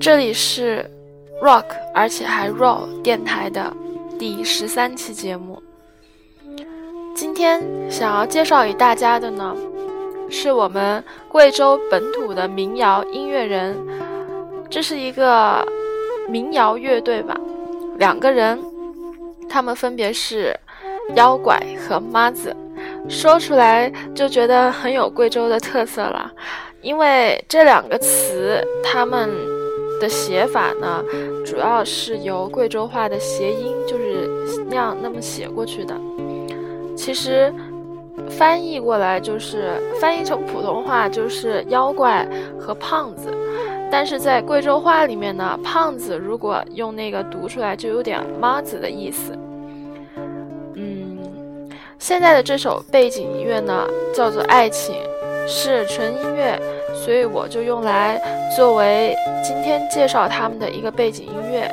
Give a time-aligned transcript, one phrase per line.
[0.00, 0.88] 这里是
[1.42, 1.64] Rock，
[1.94, 3.72] 而且还 Raw 电台的
[4.18, 5.62] 第十三期节目。
[7.14, 9.54] 今天想要介绍给大家的呢，
[10.30, 13.76] 是我们贵州本土的民谣音乐人。
[14.70, 15.66] 这是一个
[16.28, 17.38] 民谣乐队吧，
[17.96, 18.58] 两个人，
[19.48, 20.58] 他们分别是
[21.16, 22.56] 妖怪和妈子。
[23.10, 26.30] 说出来就觉得很有贵州的特色了，
[26.80, 29.28] 因为这两个词，它们。
[30.00, 31.04] 的写法呢，
[31.44, 34.26] 主要是由贵州话的谐音，就是
[34.66, 35.94] 那样那么写过去的。
[36.96, 37.52] 其实
[38.30, 42.26] 翻译过来就是翻译成普通话就是妖怪
[42.58, 43.28] 和胖子，
[43.92, 49.38] 但是在贵州话里面呢，胖子如果用那个读出来就有点妈子的意思。
[52.10, 54.96] 现在的这首背景音乐呢，叫做《爱情》，
[55.46, 56.60] 是纯音乐。
[56.92, 58.20] 所以我就用来
[58.56, 61.72] 作为今天介绍他们的一个背景音乐，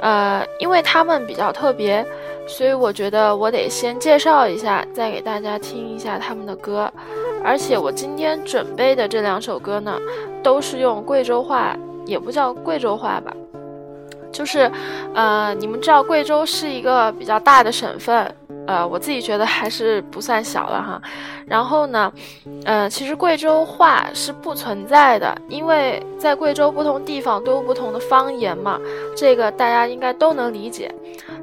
[0.00, 2.06] 呃，因为他们比较特别，
[2.46, 6.88] 所以我觉得我得先介绍一下，再给大家听一下他们的歌。
[7.42, 9.98] 而且我今天准备的这两首歌呢，
[10.40, 13.34] 都是用贵州话，也不叫贵州话吧，
[14.30, 14.70] 就是，
[15.16, 18.32] 呃，你们知道贵州是一个比较大的省份。
[18.66, 21.02] 呃，我自己觉得还是不算小了哈。
[21.46, 22.12] 然后呢，
[22.64, 28.78] 呃，其实贵州话是不存在的，因为在贵州不同地方都有不同的方言嘛，
[29.16, 30.94] 这个大家应该都能理解。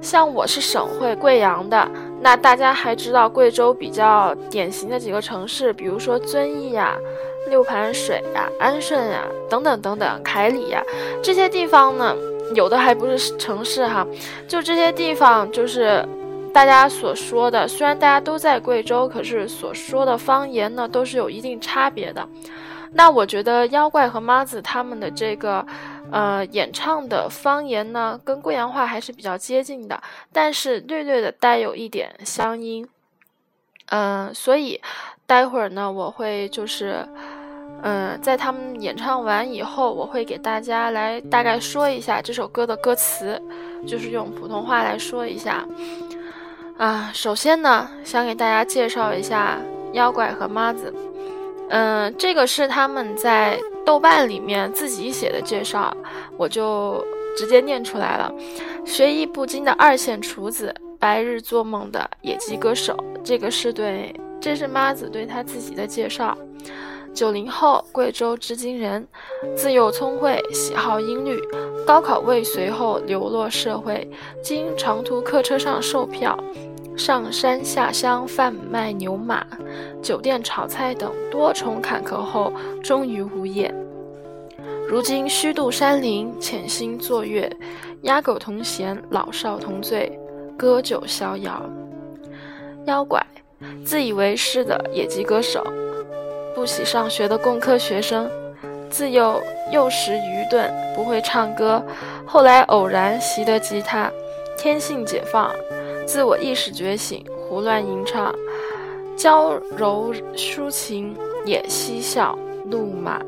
[0.01, 1.87] 像我是省会贵阳的，
[2.21, 6.95] 那大家还知道贵州比较典型的几个城市，比如说遵义呀、
[7.49, 10.81] 六盘水呀、安顺呀等等等等，凯里呀
[11.21, 12.15] 这些地方呢，
[12.55, 14.07] 有的还不是城市哈，
[14.47, 16.07] 就这些地方就是。
[16.53, 22.28] 大家所说的，虽然大家都在贵州，可是所说的方言呢，都是有一定差别的。
[22.92, 25.66] 那我觉得妖怪和妈子他们的这个，
[26.11, 30.02] 呃，演唱的方言呢，跟贵阳话还是比较接近的，
[30.33, 32.88] 但是略略的带有一点乡音。
[33.92, 34.82] 嗯，所以
[35.27, 37.08] 待会儿呢，我会就是，
[37.83, 43.39] 嗯，在他们演唱完以后，我会给大家来大概说一下这首歌的歌词，
[43.88, 45.64] 就是用普通话来说一下。
[46.79, 49.59] 啊，首先呢，想给大家介绍一下
[49.91, 50.93] 妖怪和妈子。
[51.69, 55.93] 嗯，这个是他们在豆瓣里面自己写的介绍，
[56.37, 58.33] 我就直接念出来了。
[58.85, 62.97] 学艺不精的二线厨子，白日做梦的野鸡歌手。
[63.25, 66.35] 这个是对，这是妈子对他自己的介绍。
[67.19, 69.05] 九零后，贵州织金人，
[69.53, 71.37] 自幼聪慧，喜好音律。
[71.85, 74.09] 高考未遂后流落社会，
[74.41, 76.41] 经长途客车上售票。
[76.95, 79.45] 上山下乡贩卖牛马，
[80.02, 83.69] 酒店炒菜等多重坎坷后，终于无业。
[84.87, 87.52] 如今虚度山林，潜心作乐，
[88.03, 90.17] 鸦狗同弦，老少同醉，
[90.58, 91.69] 歌酒逍遥。
[92.85, 93.21] 妖怪，
[93.83, 95.61] 自以为是的野鸡歌手，
[96.59, 98.30] 不喜上学的工科学生，
[98.89, 101.81] 自幼幼时愚钝，不会唱歌，
[102.25, 104.11] 后来偶然习得吉他，
[104.58, 105.49] 天性解放。
[106.05, 108.36] 自我意识觉醒，胡乱吟唱，
[109.15, 111.15] 娇柔抒情，
[111.45, 113.21] 也嬉笑怒骂，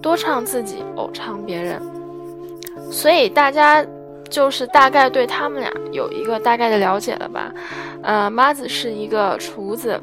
[0.00, 1.82] 多唱自己，偶唱别人。
[2.88, 3.84] 所以大家
[4.28, 7.52] 就是大概对他们俩有一个大概的了解了吧？
[8.04, 10.00] 呃，妈子是一个厨子，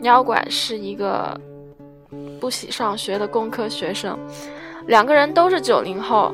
[0.00, 1.38] 妖怪是一个
[2.40, 4.18] 不喜上学的工科学生，
[4.86, 6.32] 两个人都是九零后。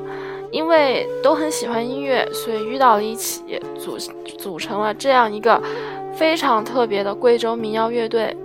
[0.50, 3.42] 因为都很喜欢音乐，所以遇到了一起，
[3.78, 3.96] 组
[4.36, 5.58] 组成了这样一个
[6.14, 8.36] 非常特别的贵州民谣乐队。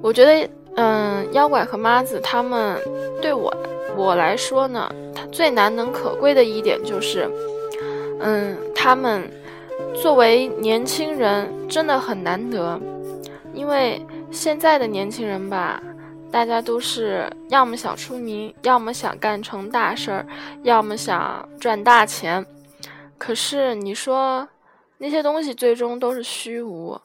[0.00, 2.80] 我觉得，嗯，妖怪和妈子他们
[3.20, 3.52] 对我
[3.96, 7.28] 我来说呢，他最难能可贵的一点就是，
[8.20, 9.28] 嗯，他们
[9.92, 12.80] 作为年轻人真的很难得，
[13.52, 14.00] 因为
[14.30, 15.82] 现在的年轻人吧。
[16.30, 20.26] 大家都是要么想出名，要么想干成大事儿，
[20.62, 22.44] 要么想赚大钱。
[23.18, 24.48] 可是你说
[24.98, 26.98] 那些东西最终都是虚无。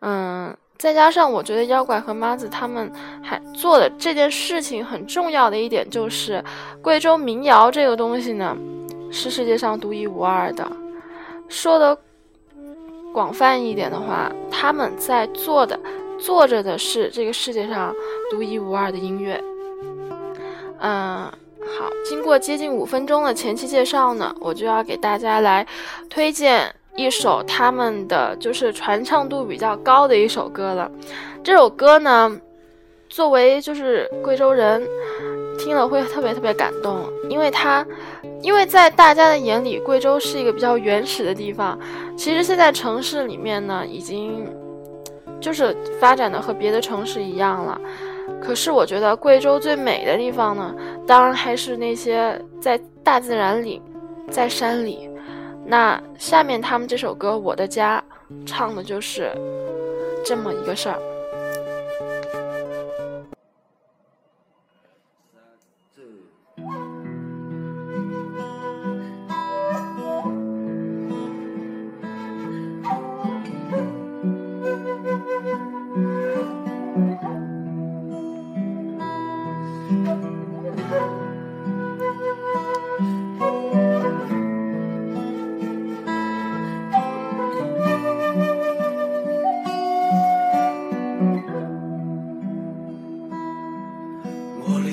[0.00, 2.92] 嗯，再加上我觉得妖怪和妈子他们
[3.22, 6.44] 还做的这件事情很重要的一点就是，
[6.82, 8.56] 贵州民谣这个东西呢，
[9.10, 10.70] 是世界上独一无二的。
[11.48, 11.96] 说的
[13.12, 15.78] 广泛一点的话，他们在做的。
[16.18, 17.94] 做着的是这个世界上
[18.30, 19.42] 独一无二的音乐。
[20.80, 21.24] 嗯，
[21.78, 25.66] 好，经过接近五分钟的前期介绍呢，我就要给大家来
[26.10, 30.90] 推荐一首他们的就是传唱度比较高的一首歌了。
[31.42, 32.38] 这首歌呢，
[33.08, 34.82] 作为就是贵州人，
[35.58, 37.86] 听了会特别特别感动，因为它，
[38.42, 41.78] 因为在大家的眼里，贵州是一个比较原始的地方。
[42.16, 44.46] 其实现在城市里面呢，已经
[45.44, 47.78] 就是发展的和别的城市一样了。
[48.40, 50.74] 可是我觉得贵州最美的地方呢，
[51.06, 53.82] 当然还是那些在大自然里，
[54.30, 55.10] 在山里。
[55.66, 58.02] 那下面他们这首歌《我的家》，
[58.46, 59.30] 唱的就是
[60.24, 60.98] 这么一个事儿。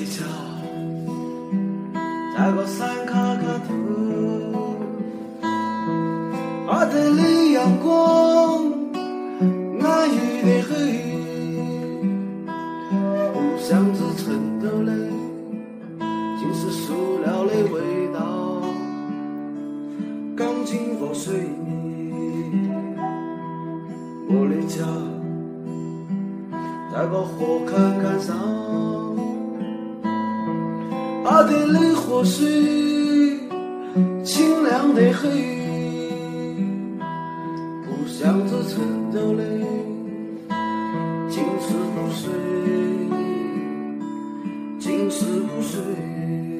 [0.04, 0.32] 在
[45.72, 46.51] 水。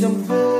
[0.00, 0.57] 想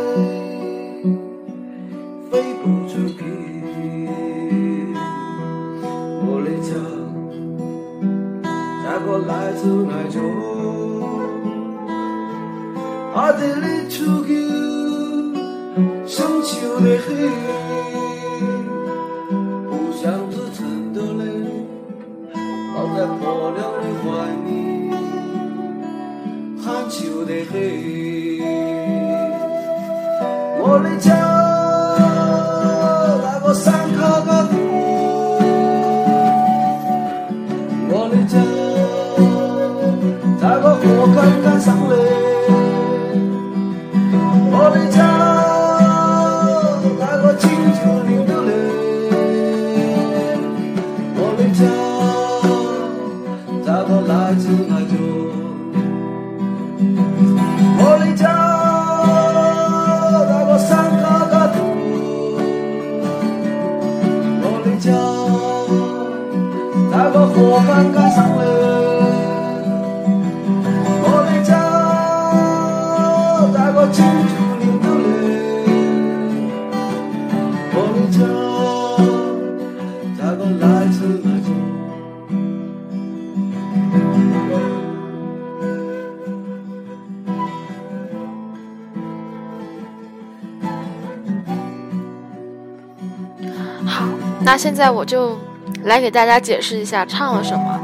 [94.48, 95.36] 那现在我就。
[95.84, 97.80] 来给大家解释一下唱了什么。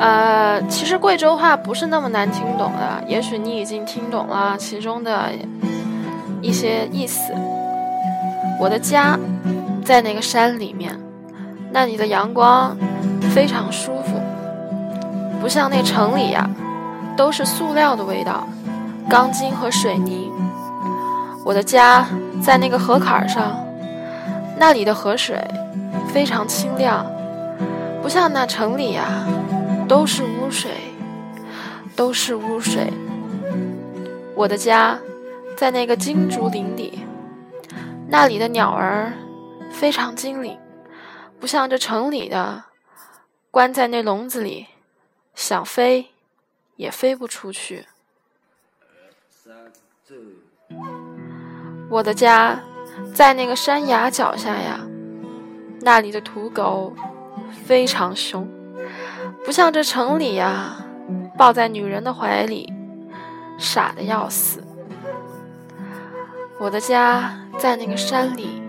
[0.00, 5.28] 呃，其实贵州话不是那么难听懂的，也许你已经听懂了其中的
[6.40, 7.32] 一些意思。
[8.58, 9.16] 我的家
[9.84, 10.98] 在那个山里面，
[11.70, 12.74] 那里的阳光
[13.34, 14.18] 非常舒服，
[15.40, 16.48] 不像那城里呀，
[17.14, 18.48] 都是塑料的味道，
[19.08, 20.32] 钢筋和水泥。
[21.44, 22.06] 我的家
[22.42, 23.54] 在那个河坎上，
[24.56, 25.38] 那里的河水
[26.12, 27.06] 非常清亮。
[28.02, 29.26] 不像那城里呀，
[29.88, 30.70] 都是污水，
[31.94, 32.92] 都是污水。
[34.34, 34.98] 我的家
[35.56, 37.00] 在那个金竹林里，
[38.08, 39.12] 那里的鸟儿
[39.72, 40.58] 非常精灵，
[41.40, 42.64] 不像这城里的，
[43.50, 44.68] 关在那笼子里，
[45.34, 46.06] 想飞
[46.76, 47.86] 也飞不出去。
[51.90, 52.60] 我的家
[53.12, 54.80] 在那个山崖脚下呀，
[55.80, 56.92] 那里的土狗
[57.64, 58.48] 非常凶，
[59.44, 60.84] 不像这城里呀，
[61.36, 62.72] 抱在女人的怀里，
[63.58, 64.62] 傻的要死。
[66.58, 68.62] 我的家在那个山里，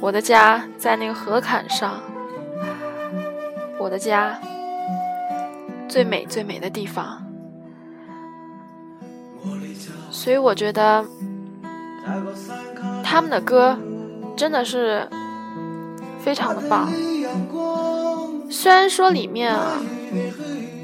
[0.00, 2.00] 我的家在那个河坎上，
[3.78, 4.38] 我的家
[5.88, 7.22] 最美最美的地方，
[10.10, 11.04] 所以我觉得。
[13.04, 13.78] 他们的歌
[14.36, 15.08] 真的是
[16.24, 16.92] 非常的棒，
[18.48, 19.80] 虽然说里面啊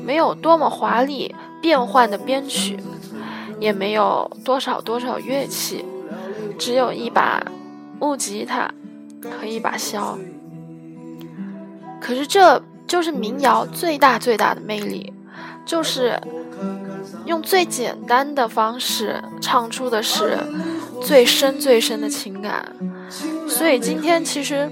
[0.05, 2.79] 没有多么华丽变换的编曲，
[3.61, 5.85] 也没有多少多少乐器，
[6.59, 7.43] 只有一把
[8.01, 8.71] 木吉他
[9.41, 10.17] 和一把箫，
[12.01, 15.13] 可是这就是民谣最大最大的魅力，
[15.65, 16.21] 就是
[17.27, 20.37] 用最简单的方式唱出的是。
[21.01, 22.73] 最深最深的情感，
[23.49, 24.69] 所以今天其实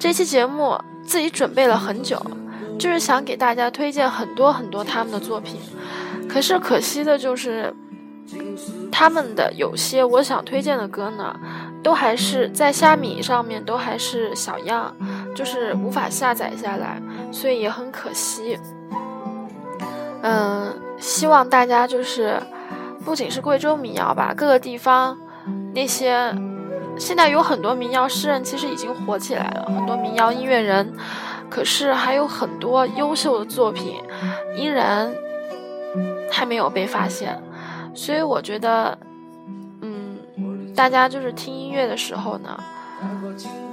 [0.00, 2.18] 这期节目自己准备了很久，
[2.78, 5.60] 就是想给大家推荐很多很多他们的作品。
[6.26, 7.74] 可是可惜的就是，
[8.90, 11.38] 他们的有些我想推荐的歌呢，
[11.82, 14.96] 都还是在虾米上面都还是小样，
[15.34, 16.98] 就是无法下载下来，
[17.30, 18.58] 所以也很可惜。
[20.22, 22.40] 嗯，希望大家就是
[23.04, 25.18] 不仅是贵州民谣吧，各个地方。
[25.74, 26.34] 那些
[27.00, 30.92] 现在有很多民谣诗人，其实已经火起来了，很多民谣音乐人，
[31.48, 33.96] 可是还有很多优秀的作品
[34.54, 35.10] 依然
[36.30, 37.42] 还没有被发现。
[37.94, 38.96] 所以我觉得，
[39.80, 40.18] 嗯，
[40.76, 42.62] 大家就是听音乐的时候呢，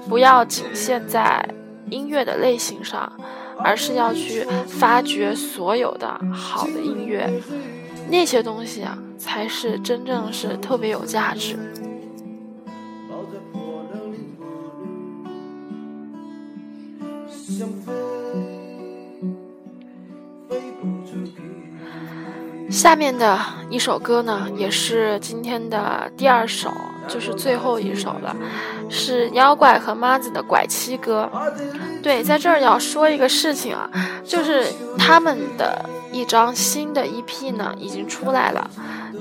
[0.08, 1.46] 不要仅限在
[1.90, 3.12] 音乐的类型上，
[3.60, 7.30] 而是要去发掘所有的好的音乐，
[8.10, 11.58] 那些东西啊，才是真正是特别有价值。
[22.78, 23.40] 下面的
[23.72, 26.72] 一首歌呢，也是今天的第二首，
[27.08, 28.36] 就是最后一首了，
[28.88, 31.28] 是妖怪和妈子的拐妻歌。
[32.04, 33.90] 对，在这儿要说一个事情啊，
[34.24, 38.70] 就是他们的一张新的 EP 呢已经出来了，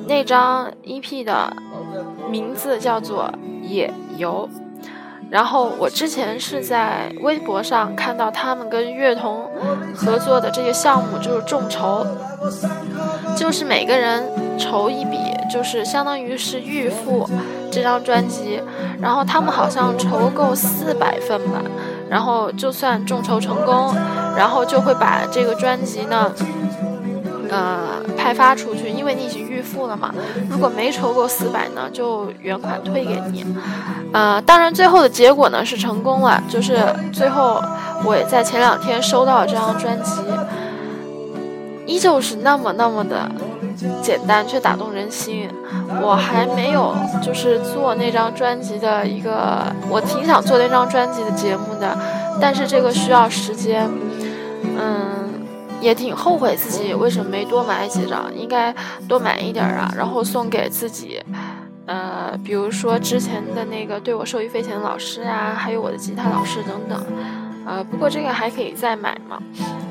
[0.06, 1.50] 那张 EP 的
[2.30, 3.32] 名字叫做
[3.66, 4.46] 《野游》。
[5.28, 9.50] 然后我之前是在微博上看到他们跟乐童
[9.94, 12.06] 合作的这个项目，就是众筹，
[13.36, 14.24] 就是每个人
[14.58, 15.18] 筹一笔，
[15.52, 17.28] 就是相当于是预付
[17.70, 18.62] 这张专辑。
[19.00, 21.60] 然后他们好像筹够四百份吧，
[22.08, 23.94] 然后就算众筹成功，
[24.36, 26.32] 然后就会把这个专辑呢。
[27.48, 30.12] 呃，派发出去，因为你已经预付了嘛。
[30.50, 33.44] 如果没筹够四百呢，就原款退给你。
[34.12, 36.78] 呃，当然最后的结果呢是成功了，就是
[37.12, 37.62] 最后
[38.04, 40.22] 我也在前两天收到了这张专辑，
[41.86, 43.30] 依旧是那么那么的
[44.02, 45.48] 简单却打动人心。
[46.02, 51.96] 我还没有就是做那张专辑的一个，我挺想做那张专辑的节目的，
[52.40, 53.88] 但是这个需要时间，
[54.76, 55.15] 嗯。
[55.80, 58.74] 也挺后悔自己为什么没多买几张，应该
[59.08, 61.22] 多买一点啊，然后送给自己，
[61.86, 67.06] 呃，比如说之前的那个对我受益匪浅的老师呀，还有我的吉他老师等等，
[67.66, 69.38] 呃，不过这个还可以再买嘛。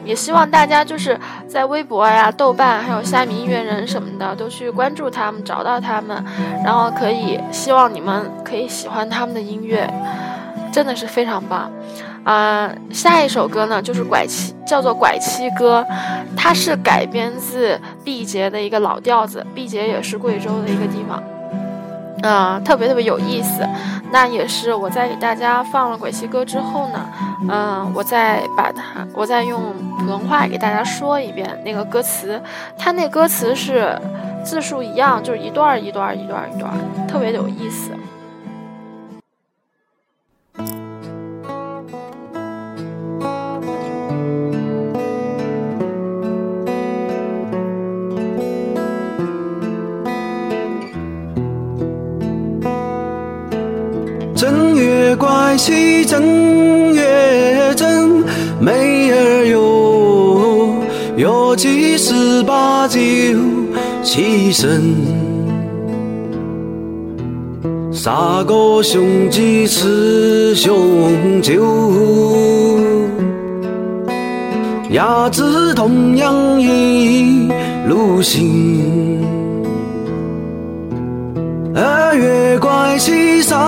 [0.04, 6.24] 也希望大家就是在微博呀、豆瓣还有虾米音乐人什么的都去关注他们，找到他们，
[6.64, 9.92] 然后可以希望你们可以喜欢他们的音乐，
[10.72, 11.72] 真的是非常棒。
[12.26, 15.86] 啊，下一首歌呢，就是拐七，叫做《拐七歌》，
[16.36, 19.46] 它是改编自毕节的一个老调子。
[19.54, 21.24] 毕节也是贵州的一个地方，
[22.24, 23.64] 嗯，特别特别有意思。
[24.12, 27.00] 那也是我在给大家放了《拐七歌》之后呢，
[27.48, 29.62] 嗯，我再把它，我再用
[30.00, 32.42] 普通话给大家说一遍那个歌词。
[32.76, 33.96] 它那歌词是
[34.44, 36.74] 字数一样，就是一段一段一段一段，
[37.08, 37.92] 特别有意思。
[56.06, 58.24] 正月正，
[58.60, 60.76] 妹儿哟，
[61.18, 63.00] 约几十把酒
[64.04, 64.96] 齐身。
[67.92, 71.66] 三个兄弟吃雄酒，
[74.92, 77.50] 鸭子同样一
[77.88, 79.26] 路行。
[81.74, 83.60] 二月怪气上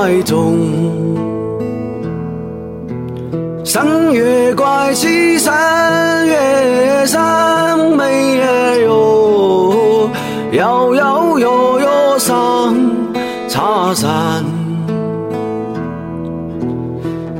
[0.00, 0.56] 怀中。
[3.62, 8.38] 三月怪气三月上，没
[8.82, 10.08] 有
[10.52, 12.74] 摇摇悠悠上
[13.46, 14.42] 茶山。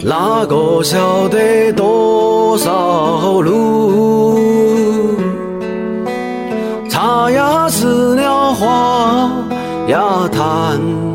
[0.02, 4.38] 哪个晓得多少路？
[6.90, 9.33] 茶呀吃了花
[9.88, 11.10] 呀谈。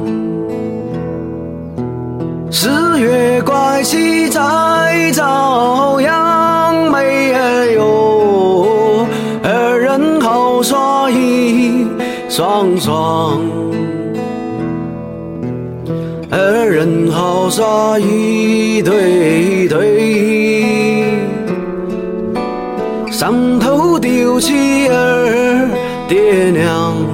[3.86, 9.06] 月怪气在朝阳，没有
[9.44, 11.88] 二人好耍一
[12.28, 13.40] 双双。
[16.32, 21.04] 二人好耍一对对，
[23.12, 25.70] 上头丢弃儿
[26.10, 27.05] 爹娘。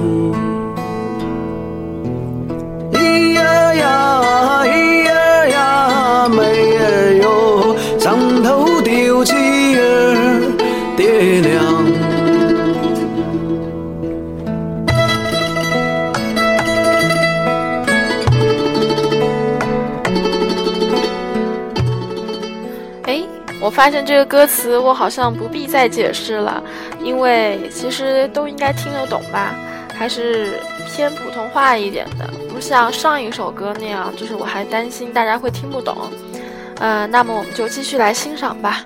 [23.72, 26.62] 发现这个歌词，我好像不必再解释了，
[27.02, 29.54] 因为其实都应该听得懂吧，
[29.98, 35.96] 还是偏普通话一点的，不像上一首歌那样，就是我还担心大家会听不懂。
[36.80, 38.84] 嗯，那么我们就继续来欣赏吧。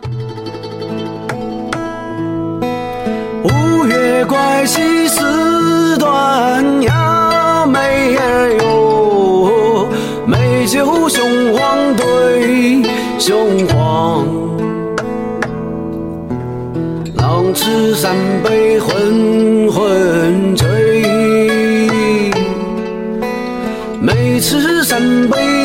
[3.42, 9.88] 五月怪气四端呀，妹儿哟，
[10.26, 12.82] 美酒雄黄对
[13.18, 14.35] 雄黄。
[17.52, 20.66] 吃三杯昏昏醉，
[24.00, 25.55] 每吃三杯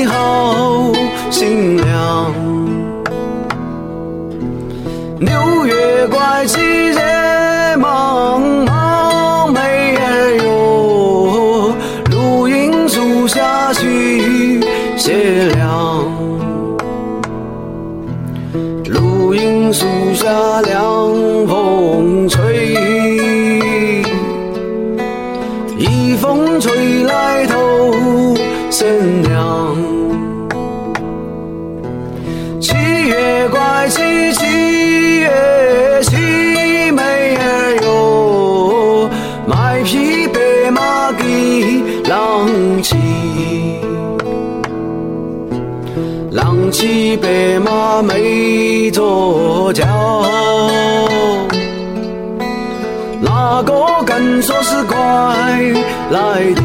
[47.18, 49.86] 白马没坐轿。
[53.22, 54.98] 哪个敢说是怪
[56.12, 56.61] 来？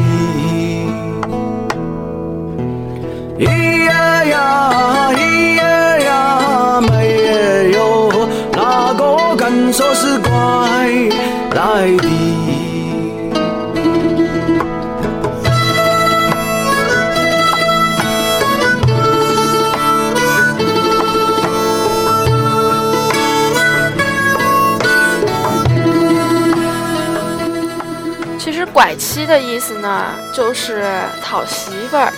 [28.47, 30.89] 其实拐妻的意思呢，就是
[31.21, 32.13] 讨媳妇儿。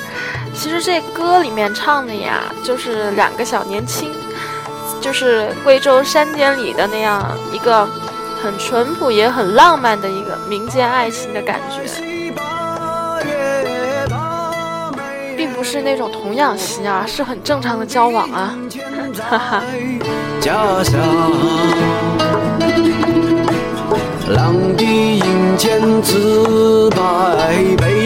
[0.53, 4.11] 其实这歌里面唱的呀，就是两个小年轻，
[5.01, 7.83] 就是贵州山间里的那样一个
[8.43, 11.81] 很淳朴也很浪漫的一个民间爱情的感觉，
[15.35, 18.55] 并不是那种童养媳啊，是很正常的交往啊，
[19.27, 19.63] 哈哈。
[24.29, 26.97] 狼的银钱自百
[27.77, 27.98] 倍，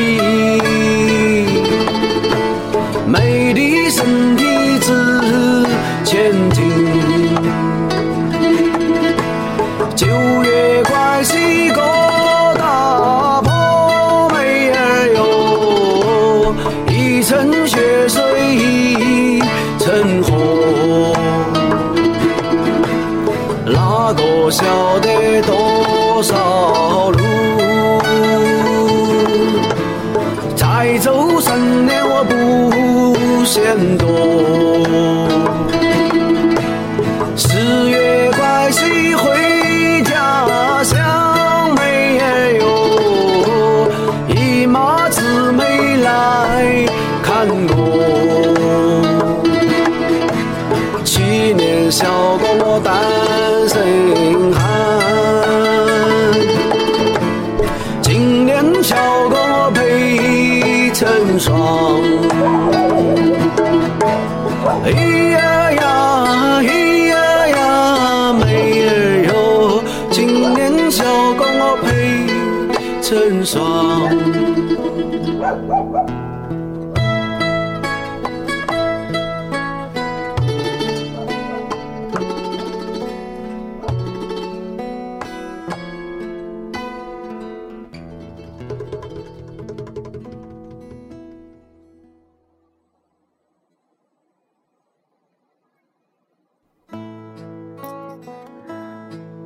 [73.43, 74.43] 成双。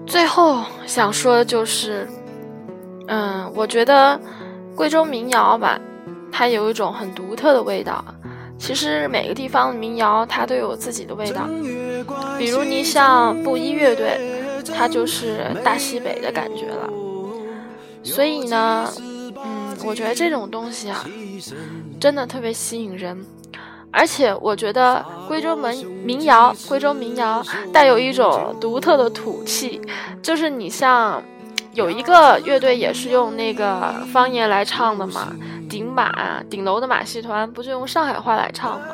[0.05, 2.07] 最后想说的就是，
[3.07, 4.19] 嗯，我觉得
[4.75, 5.79] 贵州民谣吧，
[6.31, 8.03] 它有一种很独特的味道。
[8.59, 11.47] 其实每个地方的民谣它都有自己的味道，
[12.37, 14.19] 比如你像布衣乐队，
[14.75, 16.89] 它就是大西北的感觉了。
[18.03, 21.05] 所以呢，嗯，我觉得这种东西啊，
[21.99, 23.23] 真的特别吸引人。
[23.91, 29.79] 而且我觉得贵州民民谣，贵州民谣带有一种独特的土气，
[30.21, 31.21] 就是你像
[31.77, 35.31] 有一个乐队也是用那个方言来唱的嘛，
[35.69, 38.87] 顶马顶楼的马戏团不就用上海话来唱吗？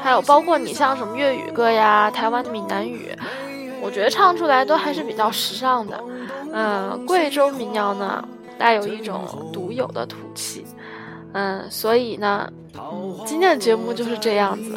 [0.00, 3.10] 还有包括你像什么粤语歌呀、台湾的闽南语，
[3.82, 6.00] 我觉得唱出来都还是比较时尚的。
[6.52, 8.24] 嗯，贵州民谣呢
[8.56, 10.64] 带有一种独有的土气，
[11.32, 12.48] 嗯，所以呢。
[13.24, 14.76] 今天的节目就是这样子，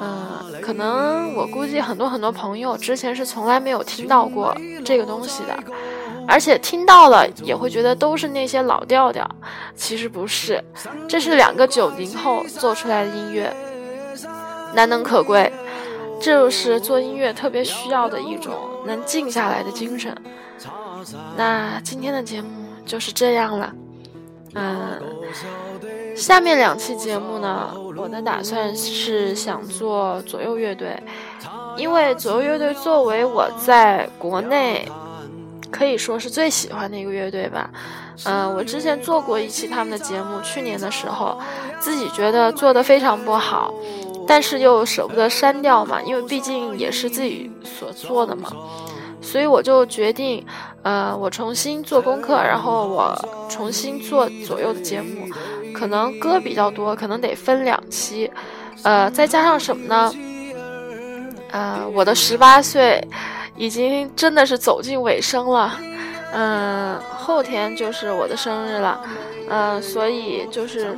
[0.00, 5.56] 嗯，可能我估计很多很多朋友之前是从来没有听到过这个东西的，
[6.26, 9.28] 而且听到了也会觉得都是那些老调调，
[9.74, 10.62] 其实不是，
[11.08, 13.54] 这是两个九零后做出来的音乐，
[14.74, 15.52] 难能可贵，
[16.20, 18.54] 这就是做音乐特别需要的一种
[18.86, 20.16] 能静下来的精神。
[21.36, 22.48] 那今天的节目
[22.86, 23.72] 就是这样了，
[24.54, 25.00] 嗯。
[26.16, 30.96] 下面两期节目呢，我的打算是想做左右乐队，
[31.76, 34.88] 因为左右乐队作为我在国内
[35.74, 37.68] 可以说是最喜欢的一个乐队吧。
[38.26, 41.36] 嗯、我之前做过一期他们的节目，去年的时候，
[41.80, 43.74] 自己觉得做的非常不好，
[44.24, 48.52] 但是又舍不得删掉嘛，因为毕竟也是自己所做的嘛。
[49.20, 50.46] 所以我就决定，
[50.82, 53.12] 呃，我重新做功课，然后我
[53.48, 55.26] 重新做左右的节目，
[55.72, 58.30] 可能歌比较多，可能得分两期，
[58.84, 60.12] 呃，再加上什么呢？
[61.50, 63.02] 呃，我的十八岁
[63.56, 65.78] 已经真的是走进尾声了，
[66.32, 69.00] 嗯、后天就是我的生日了，
[69.48, 70.96] 嗯、所以就是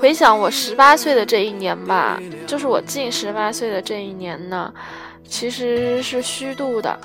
[0.00, 4.72] 回想我十八岁的这一年吧，就是我近十八岁的这一年呢。
[5.26, 6.96] 其实是虚度的，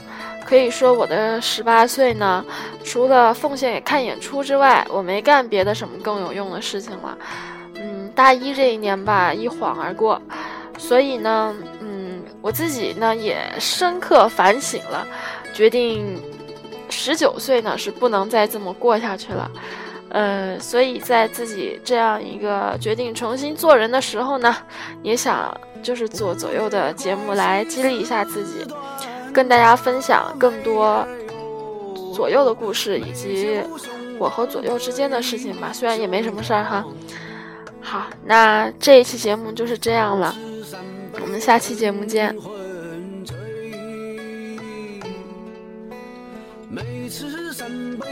[0.46, 2.44] 可以说我的十八岁呢，
[2.84, 7.18] 除了奉献给看演出之外，我没干别的什么更有用的事情了。
[7.76, 10.22] 嗯，大一这一年吧，一晃而过，
[10.78, 11.56] 所以呢，
[12.42, 15.06] 我自己呢也深刻反省了，
[15.54, 16.22] 决定
[16.90, 19.52] 十九岁呢是不能再这么过下去了。
[20.10, 24.56] 呃，所以在自己这样一个决定重新做人的时候呢，
[25.04, 28.66] 也想就是做左右的节目来激励一下自己，
[29.32, 31.06] 跟大家分享更多
[32.16, 33.62] 左右的故事以及
[34.18, 35.70] 我和左右之间的事情吧。
[35.72, 36.84] 虽然也没什么事儿哈。
[37.80, 40.36] 好，那这一期节目就是这样了，
[41.22, 42.36] 我们下期节目见。
[46.70, 48.06] 每次三杯，